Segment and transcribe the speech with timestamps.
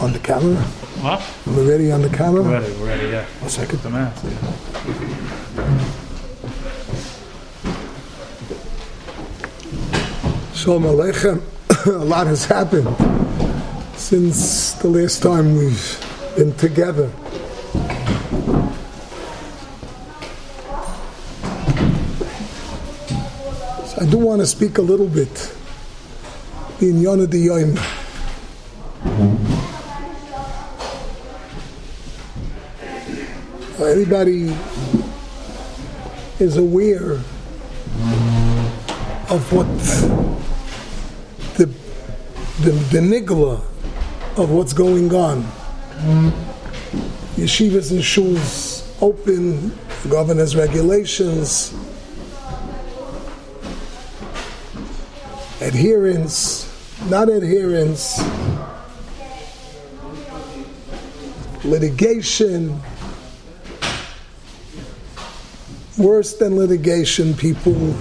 [0.00, 0.56] On the camera?
[1.02, 1.22] What?
[1.46, 2.40] We're ready on the camera?
[2.42, 3.24] We're ready, we're ready, yeah.
[3.40, 3.80] One second.
[3.80, 4.24] The mask.
[10.54, 11.42] Shalom Aleichem.
[11.86, 12.88] A lot has happened
[13.94, 17.10] since the last time we've been together.
[23.86, 25.54] So I do want to speak a little bit
[26.80, 27.99] in Yonah Yom.
[33.90, 34.56] Everybody
[36.38, 37.14] is aware
[39.28, 39.66] of what
[41.56, 41.66] the
[42.60, 43.60] the, the nigla
[44.36, 45.42] of what's going on.
[47.34, 49.76] Yeshivas and shuls open,
[50.08, 51.74] governor's regulations,
[55.60, 56.64] adherence,
[57.10, 58.22] not adherence,
[61.64, 62.80] litigation,
[66.00, 67.94] worse than litigation, people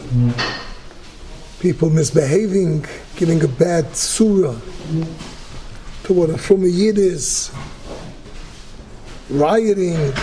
[1.59, 2.85] people misbehaving,
[3.17, 4.57] giving a bad surah
[6.03, 7.51] to what a from a yid is,
[9.29, 10.13] rioting,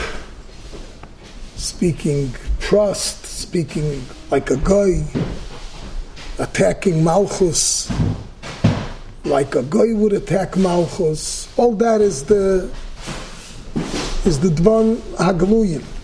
[1.56, 5.04] speaking trust, speaking like a guy,
[6.38, 7.92] attacking Malchus,
[9.24, 11.48] like a guy would attack Malchus.
[11.58, 12.70] All that is the
[14.24, 15.95] is the Dvan Hagluyim.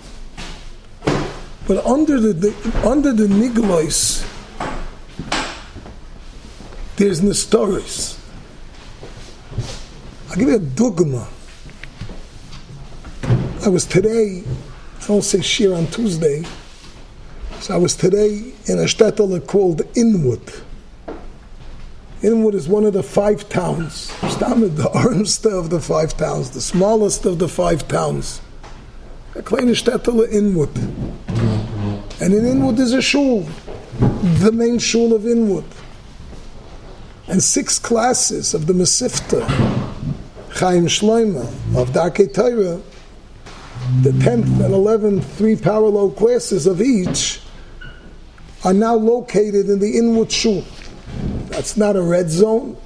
[1.67, 4.29] But under the, the under the Niglois,
[6.97, 8.19] there's Nestoris.
[10.29, 11.29] I'll give you a dogma.
[13.65, 14.43] I was today,
[15.01, 16.43] I don't say shir on Tuesday,
[17.61, 20.63] so I was today in a shtetl called Inwood.
[22.23, 24.11] Inwood is one of the five towns.
[24.31, 28.41] Stammed the armst of the five towns, the smallest of the five towns.
[29.35, 31.32] A kleine shtetl Inwood.
[32.23, 33.41] And in Inwood is a shul,
[34.39, 35.65] the main shul of Inwood
[37.27, 39.45] and six classes of the Mesifta,
[40.51, 41.43] Chaim Shloima,
[41.77, 42.81] of Darkei Torah,
[44.03, 47.41] the 10th and 11th, three parallel classes of each,
[48.65, 50.65] are now located in the Inwood Shul.
[51.47, 52.77] That's not a red zone.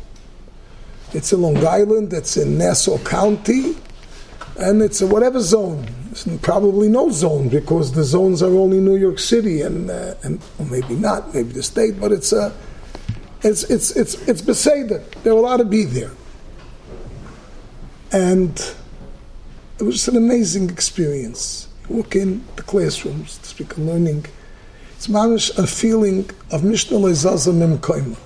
[1.13, 3.77] It's in Long Island, it's in Nassau County,
[4.59, 5.87] and it's a whatever zone.
[6.41, 10.69] Probably no zone because the zones are only New York City and, uh, and well,
[10.69, 12.54] maybe not, maybe the state, but it's a
[13.43, 15.05] it's it's it's it's beseder.
[15.22, 16.10] They're allowed to be there,
[18.12, 18.59] and
[19.78, 21.69] it was just an amazing experience.
[21.88, 24.26] You walk in the classrooms to speak of learning.
[24.97, 28.16] It's mamish a feeling of Mishnah Lezaza Mem.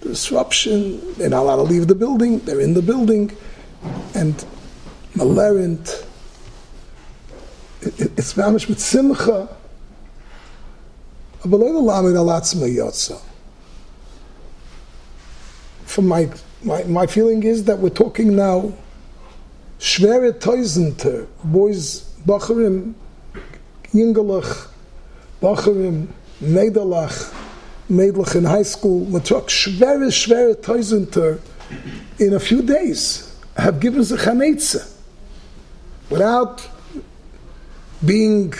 [0.00, 1.14] Disruption.
[1.14, 2.38] They're not allowed to leave the building.
[2.40, 3.36] They're in the building,
[4.14, 4.44] and
[5.16, 6.06] malerent.
[7.80, 9.48] It, it, it's mamish with simcha.
[15.84, 16.28] From my,
[16.62, 18.72] my, my feeling is that we're talking now
[19.78, 22.94] schwere Tausender, boys, Bacharim,
[23.92, 24.68] Yingalach,
[25.40, 26.08] Bacharim,
[26.42, 27.32] Meidalach,
[27.88, 31.40] Meidlach in high school, we talk schwere, schwere Tausender
[32.18, 34.95] in a few days have given the Chanetze
[36.10, 36.66] without
[38.04, 38.52] being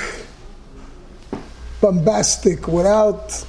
[1.81, 3.45] bombastic, without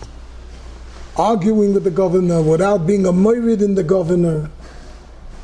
[1.16, 4.50] arguing with the governor, without being a moirid in the governor,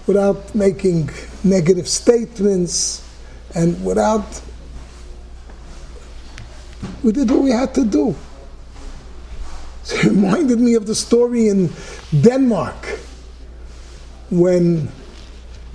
[0.05, 1.09] without making
[1.43, 3.03] negative statements,
[3.55, 4.41] and without.
[7.01, 8.15] We did what we had to do.
[9.85, 11.69] It reminded me of the story in
[12.21, 12.99] Denmark
[14.29, 14.87] when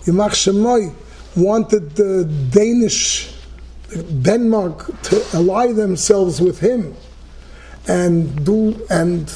[0.06, 0.94] Yamach Shemoy
[1.40, 3.34] wanted the Danish
[4.22, 6.94] Denmark to ally themselves with him
[7.86, 9.32] and do and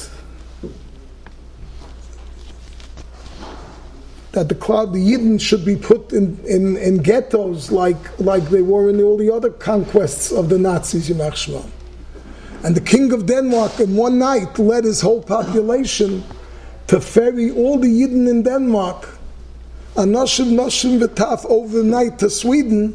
[4.33, 8.63] that the cloud, the Yidden should be put in, in, in ghettos like, like they
[8.63, 11.69] were in all the other conquests of the Nazis, Yimach Shemam.
[12.63, 16.23] And the king of Denmark in one night led his whole population
[16.87, 19.07] to ferry all the Yidden in Denmark,
[19.95, 22.93] Anashim Nashim V'taf, overnight to Sweden,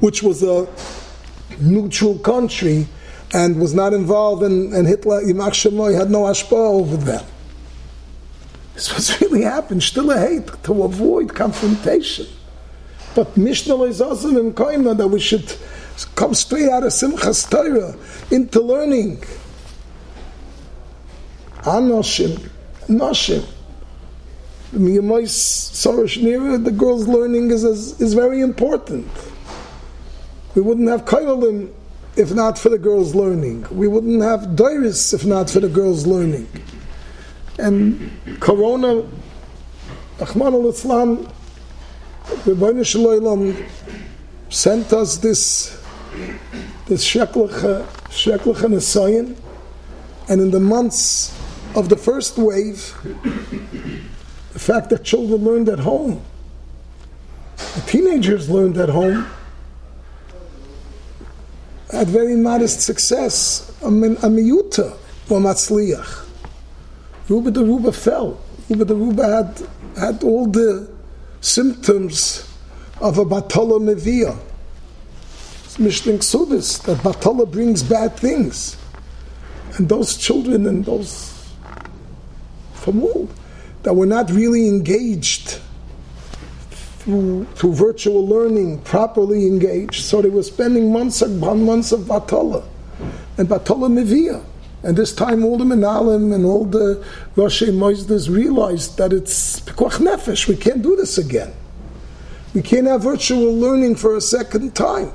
[0.00, 0.68] which was a
[1.60, 2.86] neutral country
[3.34, 7.24] and was not involved in, and Hitler, Yimach Shemoy, had no ashpa over them.
[8.74, 12.26] This was really happened, still a hate, to avoid confrontation.
[13.14, 15.56] But Mishnah Leizazim and Koima, that we should
[16.14, 17.96] come straight out of Simchas Torah
[18.30, 19.24] into learning.
[21.62, 22.50] Anoshim,
[22.86, 23.44] Noshim.
[24.76, 29.08] The girls' learning is, is, is very important.
[30.54, 31.72] We wouldn't have Kailalim
[32.16, 33.66] if not for the girls' learning.
[33.70, 36.48] We wouldn't have Dairis if not for the girls' learning.
[37.58, 39.02] And Corona,
[40.18, 41.32] Rachmana litzlan,
[42.84, 43.56] Shalom
[44.48, 45.82] sent us this
[46.86, 49.36] this Sheklich uh, Sheklich
[50.28, 51.32] and in the months
[51.74, 52.94] of the first wave,
[54.56, 56.18] the fact that children learned at home,
[57.74, 59.26] the teenagers learned at home,
[61.92, 63.68] had very modest success.
[63.82, 64.96] A miyuta
[65.28, 66.26] or matzliach.
[67.28, 68.40] Ruba the Ruba fell.
[68.70, 69.62] Ruba the Ruba had,
[69.98, 70.90] had all the
[71.42, 72.50] symptoms
[73.02, 74.38] of a Batala Mevia.
[75.76, 78.78] Mishling Sudis, that Batala brings bad things.
[79.76, 81.52] And those children and those
[82.72, 83.28] from all
[83.86, 85.60] that were not really engaged
[86.98, 90.02] through, through virtual learning, properly engaged.
[90.02, 92.66] So they were spending months upon months of Batala
[93.38, 94.42] and Batala Mevia.
[94.82, 97.04] And this time all the Menalim and all the
[97.36, 101.54] Rosh Moizdas realized that it's Pekuach Nefesh, we can't do this again.
[102.54, 105.12] We can't have virtual learning for a second time.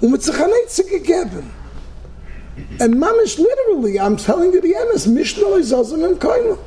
[0.00, 0.14] And
[2.94, 6.58] mamish literally, I'm telling you the emes, Mishnah Zazim and Kaima.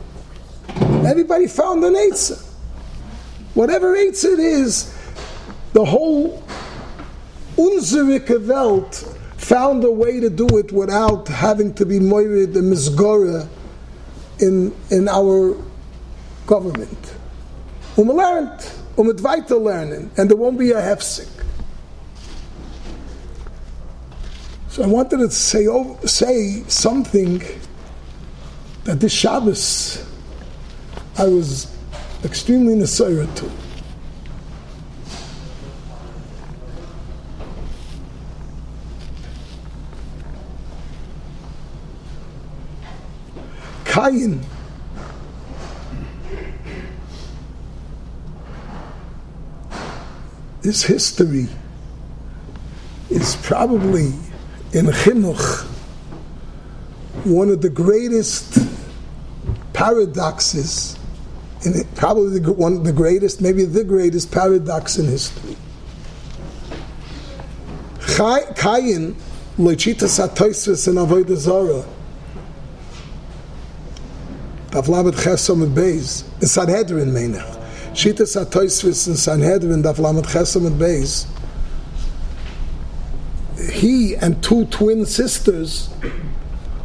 [1.12, 2.42] Everybody found an Eitzah.
[3.54, 4.98] Whatever Eitz it is,
[5.74, 6.42] the whole
[7.58, 8.96] unzerike Welt
[9.36, 13.46] found a way to do it without having to be moirid and misgora
[14.40, 15.58] in, in our
[16.48, 17.14] government.
[17.98, 19.20] Um lernt, um it
[20.18, 21.28] and there won't be a hefsik.
[24.70, 25.68] So I wanted to say,
[26.06, 27.44] say something
[28.86, 30.10] that this Shabbos
[31.18, 31.76] I was
[32.24, 33.52] extremely Nasira to.
[43.86, 44.42] Cain
[50.64, 51.48] his history
[53.10, 54.14] is probably
[54.74, 55.66] in Chinuch
[57.26, 58.58] one of the greatest
[59.74, 60.98] paradoxes
[61.66, 65.56] in probably the, one of the greatest, maybe the greatest paradox in history.
[68.00, 69.16] Kayin,
[69.58, 71.86] Lechita Satoisvis and Avodah Zara,
[74.70, 77.58] Davlamet Chesom and Beis, in Sanhedrin Meinach.
[77.94, 81.28] Shita Satoisvis in Sanhedrin, Davlamet Chesom and Beis,
[83.72, 85.90] he and two twin sisters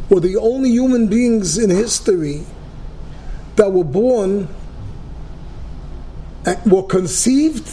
[0.09, 2.43] were the only human beings in history
[3.55, 4.47] that were born
[6.65, 7.69] were conceived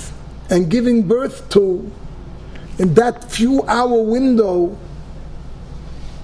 [0.50, 1.90] and giving birth to
[2.78, 4.76] in that few hour window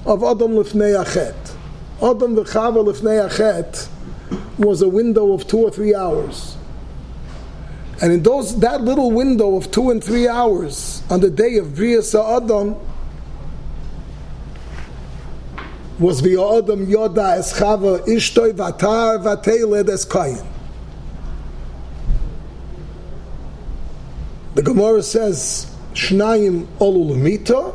[0.04, 1.36] of Adam Lifnei Achet.
[1.98, 3.88] Adam v'Chava Lifnei Achet
[4.58, 6.56] was a window of two or three hours.
[8.02, 11.68] And in those that little window of two and three hours on the day of
[11.68, 12.74] Brias Adam
[15.98, 20.46] was the Adam Yoda es Chava Ishtoi Vatar Vateled es Kayin.
[24.54, 27.74] The Gemara says Shnayim Olulamita,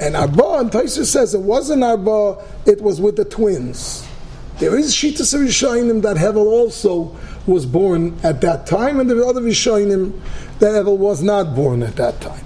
[0.00, 4.04] and Arba, and Taisa says it wasn't Arba, it was with the twins.
[4.58, 7.16] There is Shita Rishonim that Hevel also
[7.46, 10.20] was born at that time, and there are other Rishonim
[10.58, 12.44] that Hevel was not born at that time.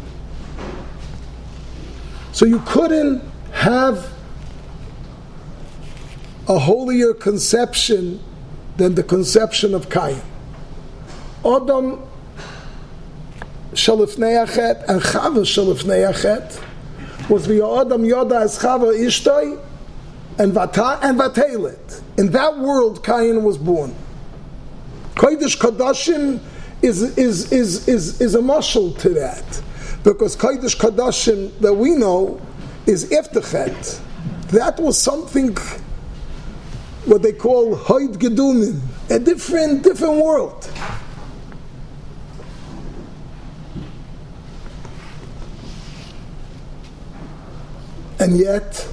[2.32, 4.12] So you couldn't have
[6.48, 8.22] a holier conception
[8.76, 10.20] than the conception of Cain.
[11.46, 12.02] Adam
[13.76, 16.62] shalifnei achet and chava shalifnei achet
[17.28, 19.60] was the Adam Yoda as chava ishtoi
[20.38, 22.02] and vata and vatelet.
[22.18, 23.94] In that world, Cain was born.
[25.14, 26.40] Kodesh Kadashim
[26.82, 29.62] is, is, is, is, is a muscle to that.
[30.04, 32.40] Because Kodesh Kadashim that we know
[32.86, 34.00] is Iftachet.
[34.48, 35.56] That was something
[37.06, 38.80] what they call Hoid Gedumin,
[39.10, 40.70] a different, different world.
[48.26, 48.88] And yet,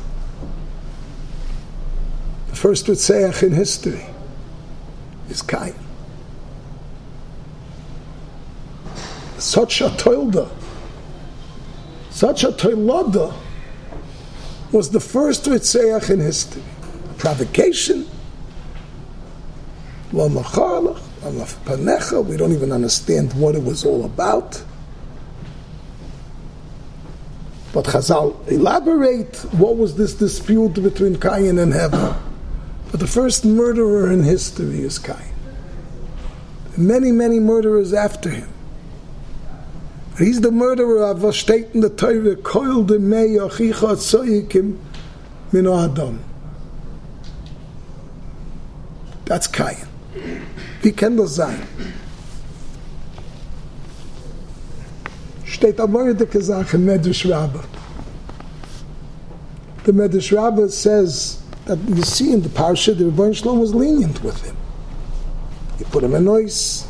[2.49, 4.05] the first Ritzeach in history
[5.27, 5.73] is Cain.
[9.39, 10.51] Such a toilda,
[12.11, 13.33] such a toilada
[14.71, 16.61] was the first Ritzeach in history.
[17.17, 18.05] Provocation,
[20.11, 20.27] We
[22.37, 24.63] don't even understand what it was all about.
[27.73, 32.15] But Chazal elaborate what was this dispute between Cain and Hevel.
[32.91, 35.33] But the first murderer in history is Cain.
[36.77, 38.49] Many, many murderers after him.
[40.19, 44.77] He's the murderer of was steht in the Torah, Koil de mei achicha tzoyikim
[45.51, 46.23] min Adam.
[49.25, 49.87] That's Cain.
[50.83, 51.17] Wie kann?
[55.63, 57.23] Steht Medrash.
[59.85, 64.21] The Medrash Rabbah says that you see in the parsha the Rebbein Shalom was lenient
[64.23, 64.57] with him.
[65.77, 66.85] He put him in noise,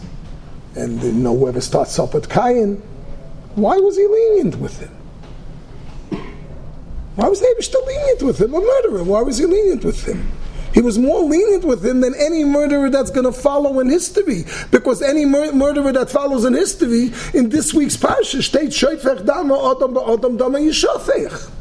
[0.75, 2.81] and know whoever starts up at Cain,
[3.53, 4.89] why was he lenient with him?
[7.15, 8.55] Why was David still lenient with him?
[8.55, 9.03] A murderer.
[9.03, 10.31] Why was he lenient with him?
[10.73, 14.45] He was more lenient with him than any murderer that's going to follow in history.
[14.71, 19.71] Because any mur- murderer that follows in history, in this week's parsha, states, Shoifech dama
[19.71, 21.51] adam adam dama yishafech.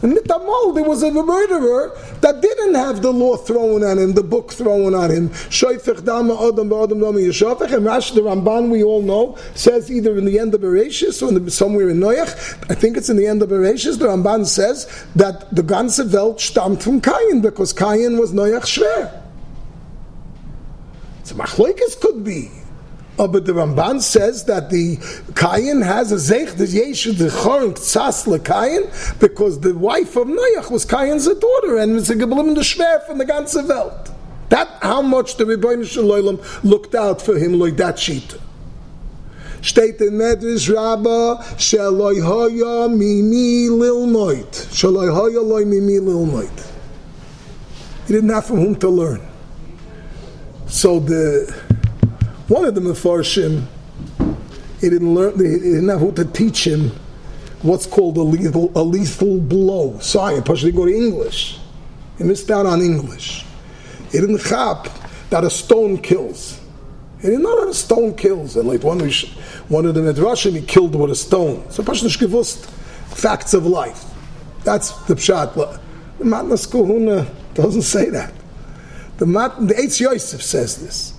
[0.00, 1.90] In Mitamol, there was a murderer
[2.20, 5.30] that didn't have the law thrown at him, the book thrown at him.
[5.30, 7.74] Shoifech adam adam dama yishafech.
[7.74, 11.36] And Rashi the Ramban, we all know, says either in the end of Bereshis or
[11.36, 12.70] in the, somewhere in Noach.
[12.70, 13.98] I think it's in the end of Bereshis.
[13.98, 19.20] The Ramban says that the ganze Welt stammt from Cain because Cain was Noach schwer.
[21.24, 22.52] So Machlokes could be.
[23.20, 24.96] Oh, but the Ramban says that the
[25.32, 30.70] Kayin has a zeich, the Yeshu, the Chorin, Tzas Kayin, because the wife of Noach
[30.70, 34.12] was Kayin's daughter, and it's a Geblim the Shver from the ganze Welt.
[34.50, 38.36] That how much the Rebbeinu Shalom looked out for him like that sheet.
[39.60, 44.48] Steht in Medrash Rabba, Shaloi Hoya Mimi Lilmoit.
[44.70, 46.70] Shaloi Hoya Loi Mimi Lilmoit.
[48.06, 49.20] He didn't have from whom to learn.
[50.68, 51.67] So the
[52.48, 53.66] one of the Mefarshim,
[54.80, 56.90] he didn't learn, he didn't have who to teach him
[57.62, 59.98] what's called a lethal, a lethal blow.
[60.00, 61.58] Sorry, Pasha didn't go to English.
[62.16, 63.44] He missed out on English.
[64.10, 64.88] He didn't chap
[65.30, 66.60] that a stone kills.
[67.20, 68.56] He didn't know that a stone kills.
[68.56, 69.00] And like one,
[69.68, 71.70] one of the Midrashim, he killed with a stone.
[71.70, 72.66] So Pasha gewusst
[73.14, 74.04] facts of life.
[74.64, 75.54] That's the pshat.
[75.54, 78.32] The Matnas Kohuna doesn't say that.
[79.18, 81.17] The, Mat, the Eitz Yosef says this.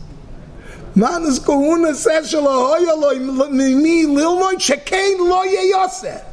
[0.99, 6.25] Manas Kahuna says Shalahoya lo mimi lilmoy shekain lo yeyase.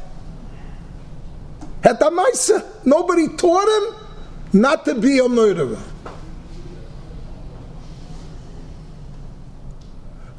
[1.82, 2.64] Hetamaisa.
[2.84, 3.94] Nobody taught him
[4.60, 5.78] not to be a murderer.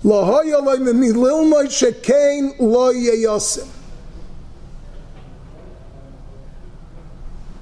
[0.03, 3.65] Lahoya lo mimi lilmoy shekain lo yeyase.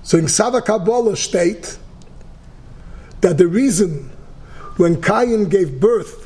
[0.02, 1.78] So in Sava Kabbalah state
[3.22, 4.10] that the reason
[4.78, 6.25] when Cain gave birth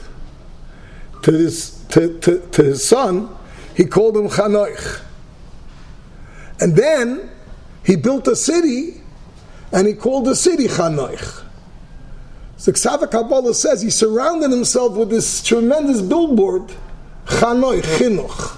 [1.24, 3.36] to his, to, to, to his son,
[3.76, 5.02] he called him Chanoich.
[6.60, 7.30] And then
[7.84, 9.02] he built a city
[9.72, 11.46] and he called the city Chanoich.
[12.58, 16.74] So Ksava Kabbalah says he surrounded himself with this tremendous billboard,
[17.26, 18.58] Chanoich, Chinuch.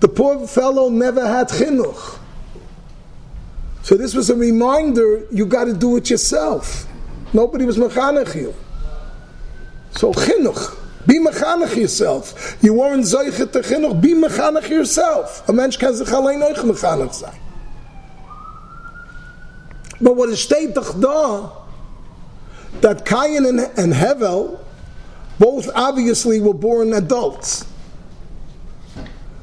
[0.00, 2.18] The poor fellow never had Chinuch.
[3.82, 6.86] So this was a reminder, you got to do it yourself.
[7.32, 8.54] Nobody was mechanech you.
[9.92, 10.76] So chinuch,
[11.06, 12.56] be mechanech yourself.
[12.62, 15.48] You weren't zoichet to chinuch, be mechanech yourself.
[15.48, 17.38] A mensch kann sich allein euch mechanech sein.
[20.00, 21.52] But what is steht doch da,
[22.80, 24.58] that Cain and, and Hevel
[25.38, 27.64] both obviously were born adults.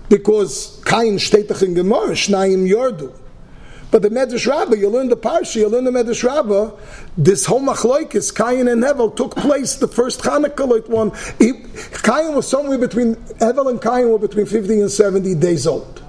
[0.09, 3.11] Because Cain steht doch in Gemara, Shnayim Yordu.
[3.95, 6.71] But the Medrash Rabbah, you learn the Parsha, you learn the Medrash Rabbah,
[7.17, 11.13] this whole machloikis, Cain and Hevel, took place the first Hanukkah one.
[11.39, 11.53] He,
[12.33, 16.03] was somewhere between, Hevel and Cain were between 50 and 70 days old.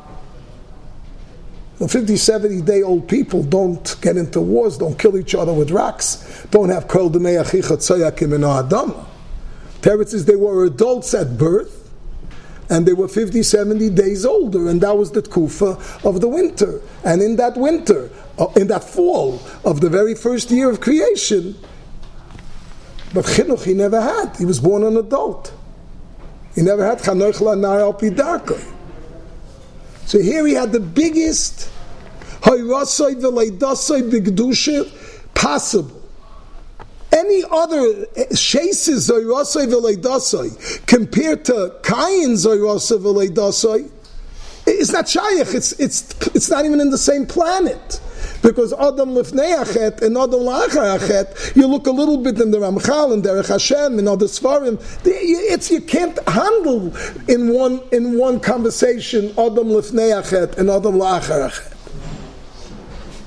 [1.78, 5.71] Well, 50, 70 day old people don't get into wars, don't kill each other with
[5.71, 9.07] rocks, don't have kol demei achicha tzayakim and adama.
[9.81, 11.86] Teretz is they were adults at birth,
[12.69, 16.81] and they were 50, 70 days older, and that was the kufa of the winter.
[17.05, 21.57] And in that winter, uh, in that fall of the very first year of creation,
[23.15, 24.37] but chinuch he never had.
[24.37, 25.55] He was born an adult.
[26.55, 28.73] He never had chanoch lanar al pidarkoi.
[30.07, 31.71] So here he had the biggest
[32.43, 35.96] hayrasoi v'leidasoi b'gdusha possible
[37.17, 43.91] any other eh, chases zoyrasai v'leidasai compared to Kayin zoyrasai v'leidasai,
[44.67, 45.55] it's not shayach.
[45.55, 48.01] It's it's it's not even in the same planet.
[48.43, 52.59] Because Adam lifnei achet and Adam la'achar achet, you look a little bit in the
[52.59, 54.81] Ramchal and Derech Hashem and other Svarim.
[55.05, 56.95] It's you can't handle
[57.29, 61.75] in one in one conversation Adam lifnei achet and Adam la'achar achet.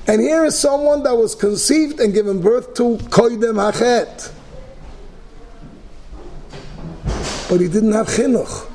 [0.06, 4.32] And here is someone that was conceived and given birth to koidem hachet.
[7.48, 8.68] But he didn't have chinuch.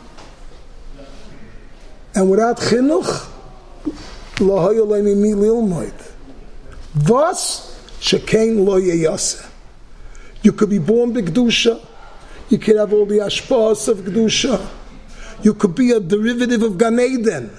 [2.13, 3.31] And without chinuch.
[6.95, 9.49] Thus, shekain lo yeyase.
[10.41, 11.85] You could be born b'gdusha.
[12.49, 14.65] You could have all the ashpas of gdusha.
[15.41, 17.49] You could be a derivative of Gan Eden.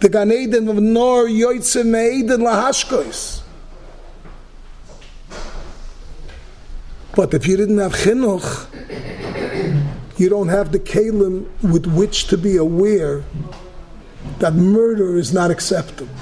[0.00, 3.42] The Gan Eden of Nor Yoitze Me'eden Lahashkois.
[7.14, 8.66] But if you didn't have chinuch,
[10.18, 13.24] you don't have the kalim with which to be aware
[14.38, 16.14] that murder is not acceptable.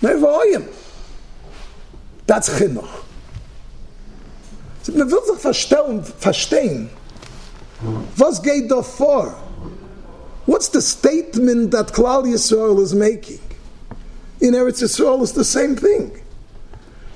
[0.00, 0.66] Nevoyim.
[2.26, 3.04] That's chinuch.
[4.94, 6.88] Man will sich verstehen, verstehen,
[8.16, 9.34] was geht da vor?
[10.50, 13.38] What's the statement that Klal Yisrael is making?
[14.40, 16.10] In Eretz Yisrael, it's the same thing.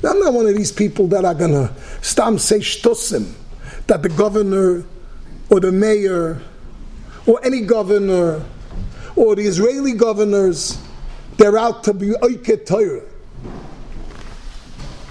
[0.09, 3.33] I'm not one of these people that are going to stam say shtosim,
[3.89, 4.85] that the governor
[5.51, 6.41] or the mayor
[7.27, 8.41] or any governor
[9.17, 10.79] or the Israeli governors,
[11.37, 13.03] they're out to be oiket Torah.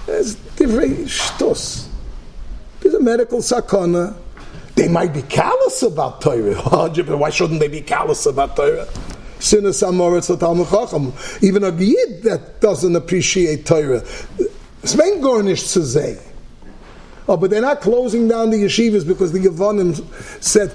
[0.06, 1.88] There's different shtos.
[2.80, 4.16] There's a medical sakana.
[4.74, 6.54] They might be callous about Torah.
[7.16, 8.88] Why shouldn't they be callous about Torah?
[9.40, 9.66] Even
[11.64, 14.00] a Yid that doesn't appreciate Torah.
[14.00, 16.18] Gornish to say.
[17.28, 19.94] Oh, but they're not closing down the yeshivas because the Yavonim
[20.42, 20.70] said.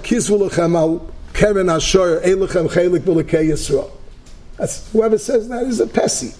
[4.56, 6.36] That's, whoever says that is a Pesi.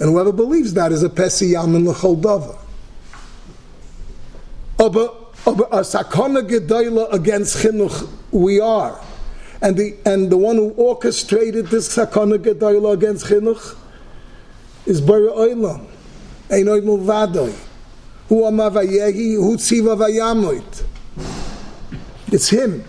[0.00, 2.58] And whoever believes that is a Pesi Yamin L'chol Dava.
[4.78, 9.00] Oh, but a Sakona Gedoyla against Chinuch we are.
[9.60, 13.76] And the, and the one who orchestrated this Sakona Gedoyla against Chinuch
[14.86, 15.86] is Bara Oilam.
[16.48, 17.54] Einoy Mulvadoi.
[18.28, 20.84] Hu Amavayehi, Hu Tziva Vayamoit.
[22.32, 22.84] It's him.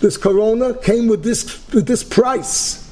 [0.00, 2.88] This corona came with this, with this price.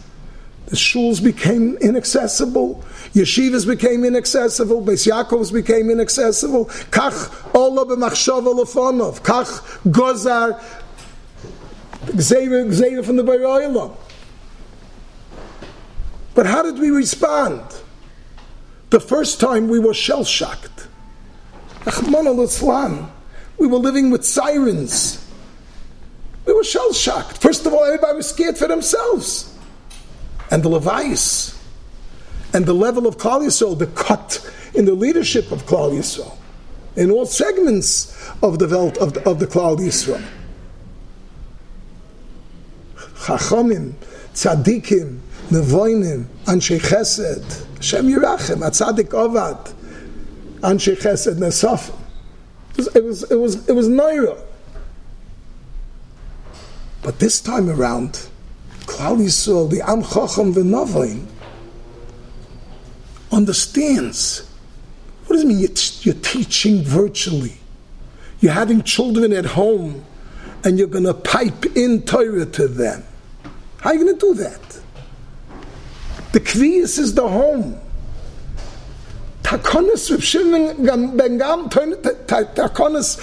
[0.66, 2.82] The shuls became inaccessible.
[3.16, 4.82] Yeshivas became inaccessible.
[4.82, 6.66] Beis Yaakovs became inaccessible.
[6.66, 9.22] Kach ola b'machshava lefonov.
[9.22, 10.60] Kach gozar
[12.08, 13.96] gzeira from the Baroilam.
[16.34, 17.62] But how did we respond?
[18.90, 20.86] The first time we were shell shocked.
[21.86, 25.26] We were living with sirens.
[26.44, 27.38] We were shell shocked.
[27.38, 29.56] First of all, everybody was scared for themselves.
[30.50, 31.55] And the Levites,
[32.56, 34.40] and the level of Klal Yisrael, the cut
[34.72, 36.34] in the leadership of Klal Yisrael,
[36.96, 40.26] in all segments of the Welt of the, of the Klal Yisrael.
[42.96, 43.92] Chachamim,
[44.32, 45.18] tzaddikim,
[45.50, 49.74] nevoinim, anshe chesed, Hashem Yirachem, atzadik ovad,
[50.60, 51.94] anshe chesed nesaf.
[52.70, 54.46] It was, it was, it was, it
[57.02, 58.30] but this time around,
[58.86, 61.26] Klal Yisrael, the Am Chacham v'Navain,
[63.32, 64.48] understands.
[65.26, 65.60] What does it mean?
[66.02, 67.58] You're, teaching virtually.
[68.40, 70.04] You're having children at home,
[70.64, 73.04] and you're going to pipe in Torah to them.
[73.78, 74.80] How are you going to do that?
[76.32, 77.80] The Kviyas is the home.
[79.46, 83.16] Takonis Reb Shimon ben Gam Takonis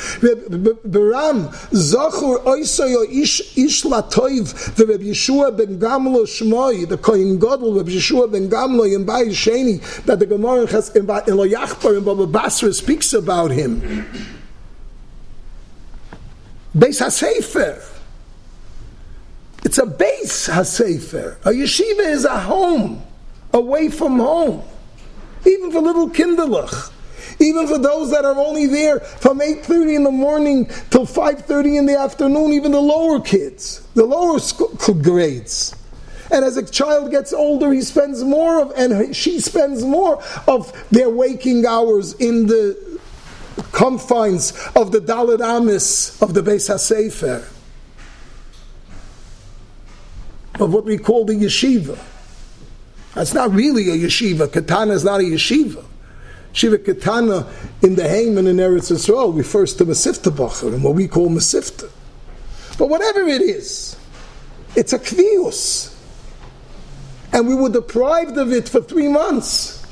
[0.87, 7.73] Beram Zachur Oisoyo Ish Ish Latoiv the Reb Yeshua ben Gamlo Shmoi the Kohen Gadol
[7.73, 12.05] Reb Yeshua ben Gamlo in Bay Sheni that the Gemara has in Lo Yachbar in
[12.05, 13.81] Baba Basra speaks about him.
[16.73, 17.85] Beis HaSefer.
[19.65, 21.35] It's a base HaSefer.
[21.41, 23.03] A yeshiva is a home,
[23.53, 24.63] away from home
[25.45, 26.91] even for little kinderlach.
[27.39, 31.85] Even for those that are only there from 8.30 in the morning till 5.30 in
[31.85, 34.69] the afternoon, even the lower kids, the lower school
[35.01, 35.75] grades.
[36.31, 40.71] And as a child gets older, he spends more of, and she spends more of
[40.89, 42.99] their waking hours in the
[43.71, 47.47] confines of the Dalit Amis of the Beis HaSefer,
[50.59, 51.99] of what we call the yeshiva.
[53.15, 54.51] That's not really a yeshiva.
[54.51, 55.85] Katana is not a yeshiva.
[56.51, 57.47] Shiva Katana
[57.81, 61.89] in the Haman in Eretz Yisrael refers to Masifta Bacher and what we call Masifta.
[62.77, 63.97] But whatever it is,
[64.75, 65.93] it's a kvius.
[67.33, 69.83] and we were deprived of it for three months.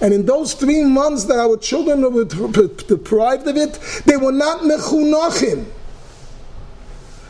[0.00, 4.60] And in those three months that our children were deprived of it, they were not
[4.60, 5.66] mechunachim.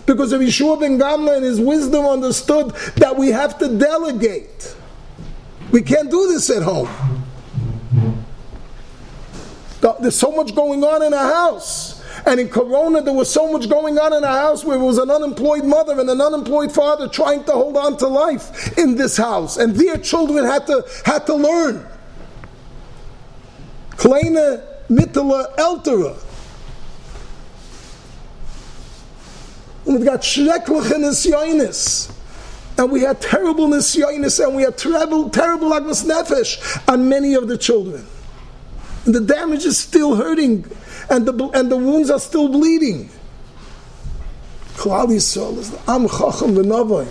[0.06, 4.74] Because of Yeshua ben Gamla and his wisdom understood that we have to delegate.
[5.70, 6.88] We can't do this at home.
[10.00, 12.02] There's so much going on in our house.
[12.26, 14.98] And in Corona, there was so much going on in our house where it was
[14.98, 19.16] an unemployed mother and an unemployed father trying to hold on to life in this
[19.16, 19.56] house.
[19.56, 21.86] And their children had to, had to learn.
[23.96, 26.16] Kleine, mittlere, ältere.
[29.92, 32.10] Und we got schreckliche nisyonis.
[32.78, 37.46] And we had terrible nisyonis and we had terrible, terrible agmas nefesh on many of
[37.46, 38.06] the children.
[39.04, 40.64] And the damage is still hurting
[41.10, 43.10] and the, and the wounds are still bleeding.
[44.76, 47.06] Klal Yisrael is Am Chacham v'Navai.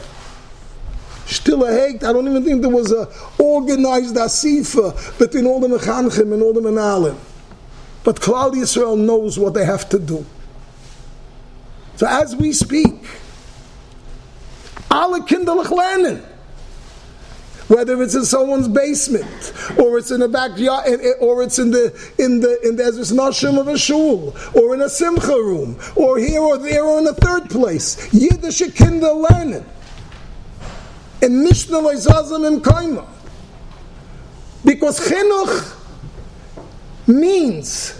[1.28, 2.04] Still a hate.
[2.04, 6.54] I don't even think there was a organized asifa between all the mechanchim and all
[6.54, 7.15] the menalim.
[8.04, 10.26] But Klal Yisrael knows what they have to do.
[12.02, 13.06] So as we speak.
[17.68, 21.70] Whether it's in someone's basement, or it's in a backyard, eh, eh, or it's in
[21.70, 25.78] the in the in the Ezra's Nashim of a shul, or in a simcha room,
[25.96, 28.12] or here or there, or in a third place.
[28.12, 29.64] Yiddish kinder lernen
[31.22, 33.06] and Mishnah Loizazim and Kaima.
[34.66, 35.76] Because chinuch
[37.06, 37.94] means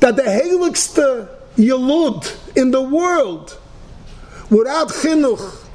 [0.00, 3.58] that the heiligste Yalud in the world.
[4.50, 5.66] Without chinuch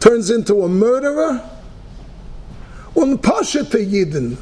[0.00, 1.44] turns into a murderer.
[2.94, 4.36] To Yidden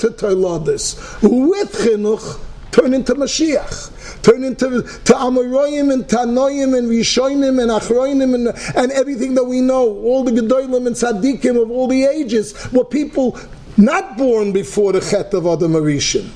[0.00, 2.40] to Toilades with chinuch
[2.72, 8.92] turn into Mashiach turn into to Amoroyim and Tanoim and Rishonim and Achroinim and, and
[8.92, 13.38] everything that we know, all the Gedolim and Tzaddikim of all the ages were people
[13.76, 16.28] not born before the Chet of Adam Arishan,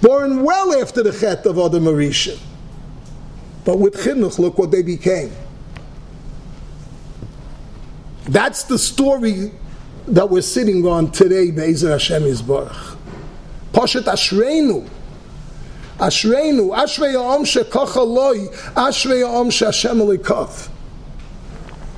[0.00, 2.38] born well after the Chet of Adam Arishan.
[3.64, 5.32] But with Chinuch, look what they became.
[8.24, 9.52] That's the story
[10.08, 12.96] that we're sitting on today, Be'ezer Hashem Yisbarach.
[13.72, 14.88] Pashat Ashreinu,
[15.98, 20.68] Ashreinu, Ashrei Yom Shekocha Loi, Ashrei Yom Shashem Elikov.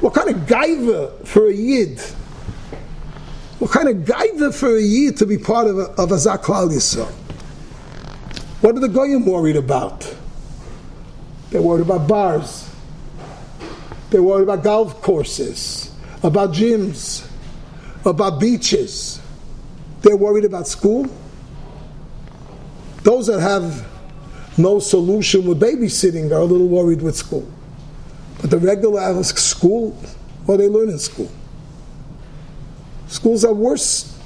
[0.00, 2.00] What kind of gaiva for a yid?
[3.58, 7.12] What kind of gaiva for a yid to be part of a, of a Yisrael?
[8.60, 10.16] What are the goyim worried about?
[11.50, 12.68] They're worried about bars.
[14.10, 17.28] They're worried about golf courses, about gyms,
[18.04, 19.20] about beaches.
[20.02, 21.06] They're worried about school.
[23.02, 23.86] Those that have
[24.58, 27.48] no solution with babysitting are a little worried with school.
[28.40, 29.92] But the regular school,
[30.46, 31.30] what they learn in school?
[33.06, 34.18] Schools are worse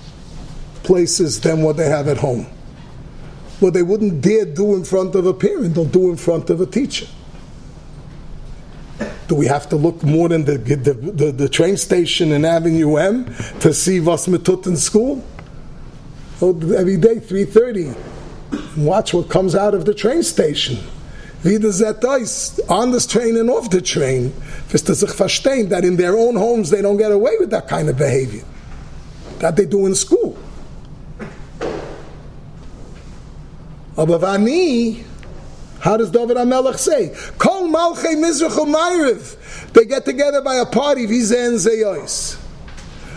[0.82, 2.46] places than what they have at home.
[3.62, 6.60] What they wouldn't dare do in front of a parent, they'll do in front of
[6.60, 7.06] a teacher.
[9.28, 12.96] Do we have to look more than the, the, the, the train station in Avenue
[12.96, 15.24] M to see was metut in school?
[16.40, 20.78] Oh, every day, 3.30, watch what comes out of the train station.
[21.44, 24.32] Wie das on this train and off the train,
[24.72, 27.96] wirst du that in their own homes they don't get away with that kind of
[27.96, 28.42] behavior.
[29.38, 30.36] That they do in school.
[34.02, 35.04] Aber vani,
[35.78, 37.14] how does David HaMelech say?
[37.38, 39.72] Kol malchei mizrach u'mayriv.
[39.74, 42.36] They get together by a party, vizen zeyois.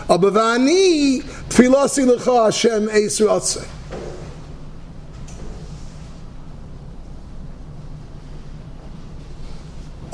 [0.08, 3.66] Aber vani, tfilasi lecha Hashem eis ratzei.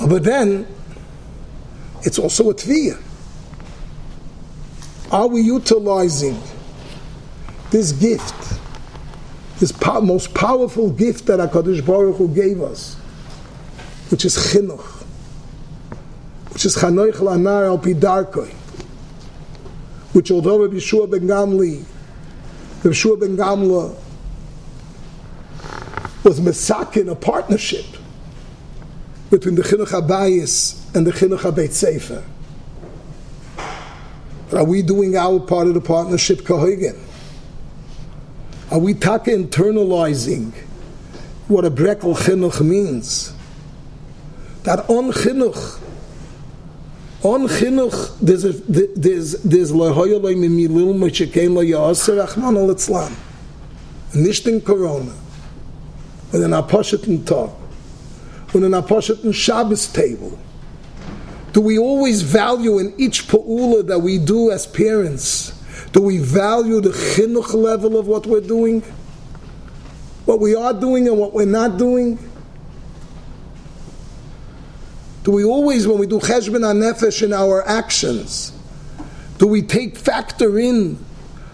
[0.09, 0.67] But then,
[2.01, 2.99] it's also a tviyah.
[5.11, 6.43] Are we utilizing
[7.71, 8.62] this gift,
[9.59, 12.95] this po- most powerful gift that HaKadosh Baruch Hu gave us,
[14.11, 15.03] which is chinuch,
[16.53, 18.53] which is chanoich lanar al pidarkoi,
[20.13, 21.85] which although Rabbi Yeshua ben Gamli,
[22.83, 23.97] Rabbi Yeshua ben Gamla
[26.25, 27.87] was mesakin, a partnership,
[29.31, 32.23] between the Chinuch HaBayis and the Chinuch HaBeit Sefer.
[34.55, 36.99] Are we doing our part of the partnership kahoigen?
[38.73, 40.55] Are we taka internalizing
[41.47, 43.35] what a brekel chinuch means?
[44.63, 45.79] That on chinuch,
[47.23, 53.15] on chinuch, there's a, there's there's lehoyolay mimilil achman al itzlam.
[54.15, 55.13] Nicht in Corona,
[56.33, 57.55] in our Poshet talk
[58.55, 60.39] und in a Shabbos table.
[61.53, 65.62] Do we always value in each pa'ula that we do as parents?
[65.93, 68.81] Do we value the chinuch level of what we're doing?
[70.25, 72.19] What we are doing and what we're not doing?
[75.25, 78.53] Do we always, when we do cheshbon nefesh in our actions,
[79.39, 80.99] do we take factor in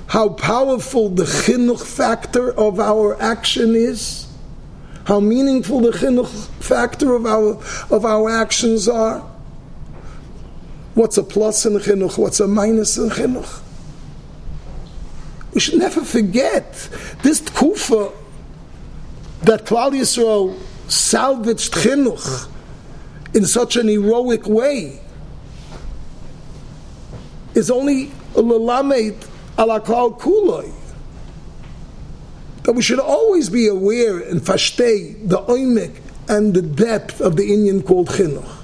[0.07, 4.27] how powerful the chinuch factor of our action is?
[5.05, 7.55] How meaningful the chinuch factor of our
[7.91, 9.21] of our actions are?
[10.95, 12.17] What's a plus in chinuch?
[12.19, 13.63] What's a minus in chinuch?
[15.59, 16.73] We should never forget
[17.25, 18.15] this tkufa
[19.43, 20.57] that Klal Yisrael
[20.89, 22.49] salvaged chinuch
[23.35, 25.01] in such an heroic way
[27.57, 29.17] is only a lelamed
[29.59, 30.73] ala klal kuloi.
[32.63, 37.53] That we should always be aware and fashtei the oimik and the depth of the
[37.53, 38.59] Indian called chinuch.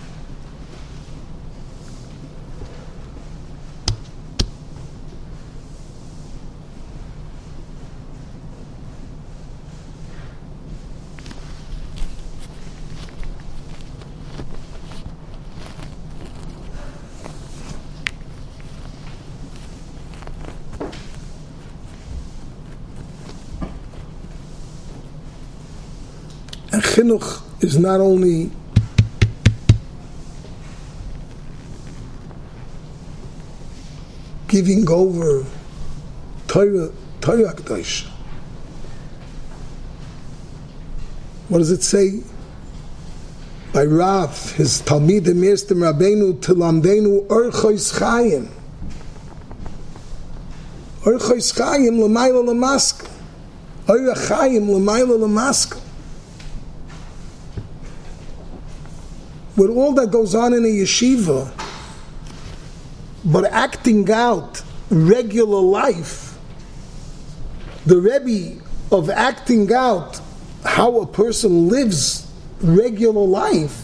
[26.74, 28.52] And chinuch is not only
[34.46, 35.44] giving over
[36.46, 37.52] Torah, Torah.
[41.48, 42.22] What does it say?
[43.72, 48.48] By Rav, his Talmid Emirstim Rabbeinu Tilamdenu Orchois Chayim.
[51.02, 53.10] Orchois Chayim L'mayla L'maska.
[53.88, 55.83] Orchois Chayim L'mayla L'maska.
[59.56, 61.50] With all that goes on in a yeshiva,
[63.24, 66.36] but acting out regular life,
[67.86, 70.20] the Rebbe of acting out
[70.64, 73.82] how a person lives regular life,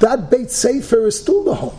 [0.00, 1.78] that Beit Sefer is still the home.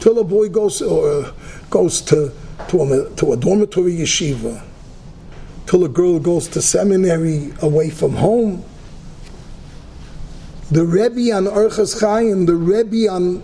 [0.00, 1.32] Till a boy goes or
[1.70, 2.32] goes to
[2.68, 4.62] to a, to a dormitory yeshiva,
[5.66, 8.64] till a girl goes to seminary away from home
[10.72, 13.42] the Rebbe on Orchas Chaim, the Rebbe on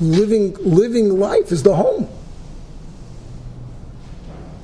[0.00, 2.08] living living life is the home.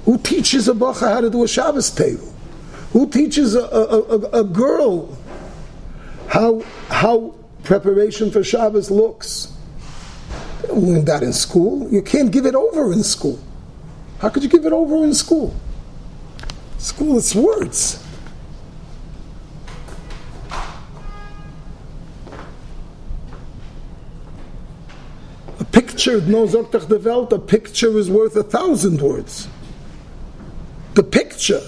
[0.07, 2.33] Who teaches a bacha how to do a Shabbos table?
[2.95, 5.17] Who teaches a, a, a, a girl
[6.29, 7.35] how how
[7.65, 9.55] preparation for Shabbos looks?
[10.71, 11.87] Learn that in school.
[11.93, 13.39] You can't give it over in school.
[14.21, 15.55] How could you give it over in school?
[16.79, 18.03] School, it's words.
[25.73, 29.49] Picture, no Zoktach Welt, a picture is worth a thousand words.
[30.95, 31.63] The picture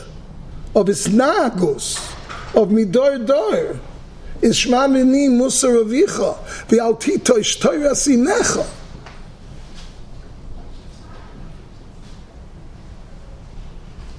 [0.74, 1.98] of Isnagus,
[2.54, 3.78] of Midor Dor,
[4.40, 6.36] is Shma Mini Musar Avicha,
[6.66, 8.66] V'altito Ishtoira Sinecha.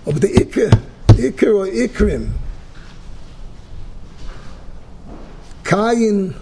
[0.06, 0.70] Of the Iker,
[1.08, 2.32] Iker or Ikrim,
[5.64, 6.36] Kayin,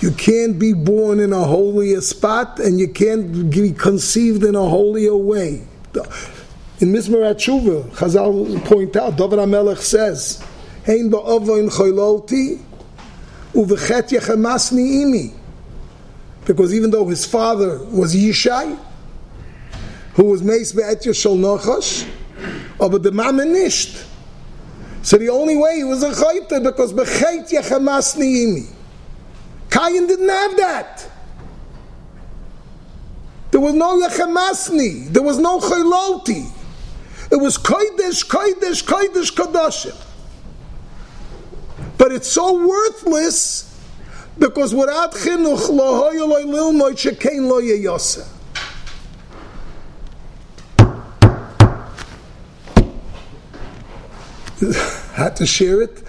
[0.00, 4.68] you can't be born in a holier spot and you can't be conceived in a
[4.68, 5.66] holier way.
[6.80, 10.44] In Mizmor Tshuva, Chazal point out, David HaMelech says,
[10.86, 12.60] Hein ba'avoin choylolti
[13.52, 15.34] uvechet yechamasni imi.
[16.44, 18.78] Because even though his father was Yishai,
[20.14, 22.08] who was Meis Be'et Yashol Nochash,
[22.78, 23.44] but the Mama.
[25.02, 28.77] So the only way he was a chayte because bechet yechamasni imi.
[29.78, 31.08] Cain didn't have that.
[33.50, 35.08] There was no Yechemasni.
[35.08, 36.50] There was no Chayloti.
[37.30, 39.96] It was Kodesh, Kodesh, Kodesh, Kodashim.
[41.96, 43.64] But it's so worthless
[44.38, 47.58] because without chinuch lo hoyo lo lilmoy shekein lo.
[55.14, 56.02] Had to share it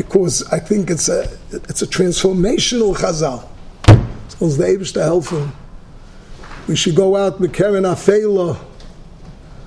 [0.00, 3.46] because I think it's a it's a transformational chazal.
[4.28, 5.52] So the Abish to help him.
[6.66, 8.58] We should go out mekeren afela,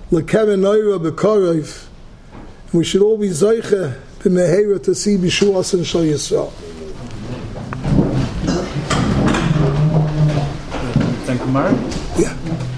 [0.09, 1.85] lekeren noira bekorev.
[2.73, 6.51] We should all be zeiche b'mehera to see b'shuas and shal Yisrael.
[11.27, 11.75] Thank you, Mark.
[12.17, 12.72] Yeah.